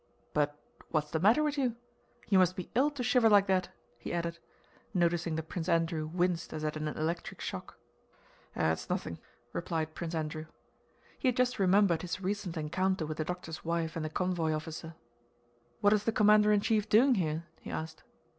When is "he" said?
3.99-4.11, 11.19-11.27, 17.59-17.69